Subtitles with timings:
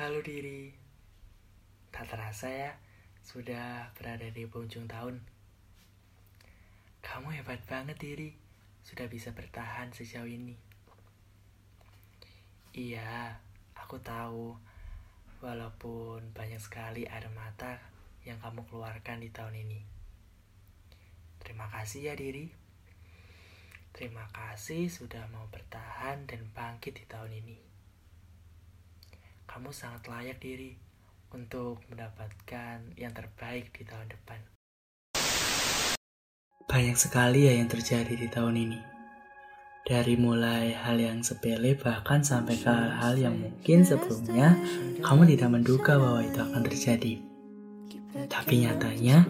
[0.00, 0.72] Halo diri,
[1.92, 2.72] tak terasa ya
[3.20, 5.20] sudah berada di penghujung tahun.
[7.04, 8.32] Kamu hebat banget diri,
[8.80, 10.56] sudah bisa bertahan sejauh ini.
[12.72, 13.44] Iya,
[13.76, 14.56] aku tahu,
[15.44, 17.76] walaupun banyak sekali air mata
[18.24, 19.84] yang kamu keluarkan di tahun ini.
[21.44, 22.48] Terima kasih ya diri.
[23.92, 27.69] Terima kasih sudah mau bertahan dan bangkit di tahun ini
[29.50, 30.78] kamu sangat layak diri
[31.34, 34.38] untuk mendapatkan yang terbaik di tahun depan.
[36.70, 38.78] Banyak sekali ya yang terjadi di tahun ini.
[39.82, 44.54] Dari mulai hal yang sepele bahkan sampai ke hal-hal yang mungkin sebelumnya
[45.02, 47.12] kamu tidak menduga bahwa itu akan terjadi.
[48.30, 49.26] Tapi nyatanya,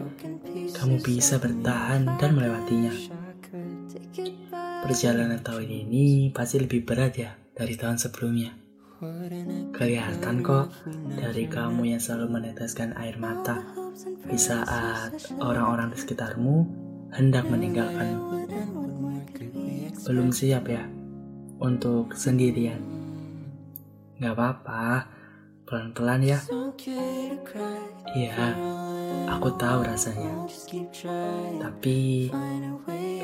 [0.76, 2.92] kamu bisa bertahan dan melewatinya.
[4.84, 8.69] Perjalanan tahun ini pasti lebih berat ya dari tahun sebelumnya.
[9.72, 10.76] Kelihatan kok
[11.16, 13.64] dari kamu yang selalu meneteskan air mata
[14.28, 16.56] di saat orang-orang di sekitarmu
[17.08, 18.44] hendak meninggalkanmu.
[20.04, 20.84] Belum siap ya
[21.64, 22.76] untuk sendirian.
[24.20, 25.08] Gak apa-apa,
[25.64, 26.40] pelan-pelan ya.
[28.12, 28.52] Iya,
[29.32, 30.44] aku tahu rasanya.
[31.56, 32.28] Tapi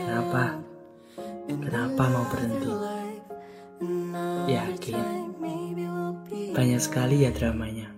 [0.00, 0.56] kenapa?
[1.44, 2.72] Kenapa mau berhenti?
[4.48, 5.15] Yakin
[6.56, 7.92] banyak sekali ya dramanya.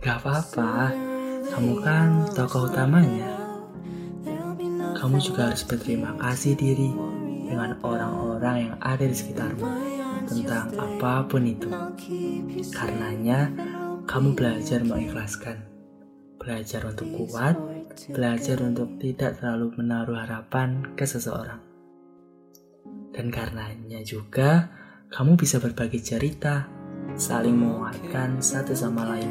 [0.00, 0.96] Gak apa-apa,
[1.52, 3.36] kamu kan tokoh utamanya.
[4.96, 6.88] Kamu juga harus berterima kasih diri
[7.44, 9.68] dengan orang-orang yang ada di sekitarmu
[10.24, 11.68] tentang apa pun itu.
[12.72, 13.52] Karenanya,
[14.08, 15.68] kamu belajar mengikhlaskan,
[16.40, 17.60] belajar untuk kuat,
[18.08, 21.60] belajar untuk tidak terlalu menaruh harapan ke seseorang.
[23.12, 24.72] Dan karenanya juga,
[25.12, 26.83] kamu bisa berbagi cerita
[27.14, 29.30] saling menguatkan satu sama lain.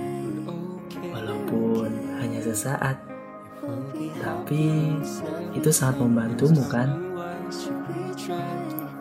[1.11, 2.95] Walaupun hanya sesaat,
[4.23, 4.97] tapi
[5.53, 6.99] itu sangat membantumu kan?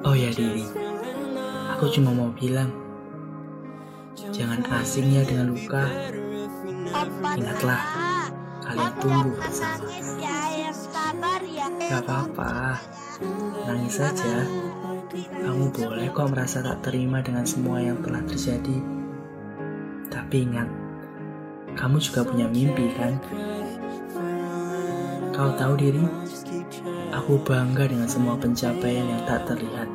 [0.03, 0.66] Oh ya diri,
[1.70, 2.75] aku cuma mau bilang,
[4.34, 5.87] jangan asing ya dengan luka.
[7.38, 7.82] Ingatlah,
[8.66, 9.87] kalian tumbuh bersama.
[11.12, 12.81] Gak apa-apa,
[13.69, 14.49] nangis saja.
[15.12, 18.81] Kamu boleh kok merasa tak terima dengan semua yang telah terjadi.
[20.09, 20.65] Tapi ingat,
[21.77, 23.21] kamu juga punya mimpi kan?
[25.37, 26.00] Kau tahu diri?
[27.12, 29.89] Aku bangga dengan semua pencapaian yang tak terlihat.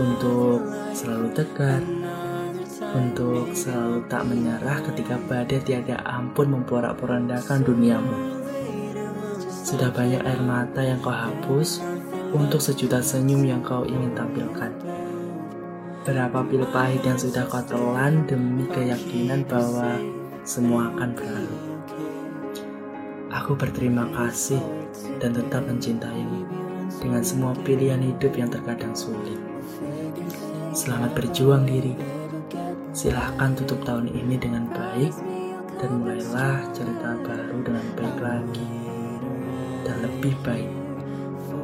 [0.00, 0.64] Untuk
[0.96, 1.84] selalu tegar,
[2.96, 8.39] untuk selalu tak menyerah ketika badai tiada ampun memporak-porandakan duniamu.
[9.70, 11.78] Sudah banyak air mata yang kau hapus
[12.34, 14.74] untuk sejuta senyum yang kau ingin tampilkan.
[16.02, 19.94] Berapa pil pahit yang sudah kau telan demi keyakinan bahwa
[20.42, 21.58] semua akan berlalu.
[23.30, 24.58] Aku berterima kasih
[25.22, 26.50] dan tetap mencintaimu
[26.98, 29.38] dengan semua pilihan hidup yang terkadang sulit.
[30.74, 31.94] Selamat berjuang diri.
[32.90, 35.14] Silahkan tutup tahun ini dengan baik
[35.78, 38.79] dan mulailah cerita baru dengan baik lagi
[39.90, 40.70] dan lebih baik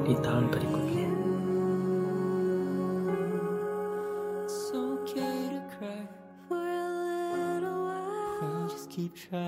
[0.02, 1.06] di tahun berikutnya.
[8.96, 9.44] Keep trying.